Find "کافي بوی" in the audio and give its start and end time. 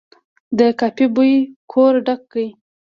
0.79-1.33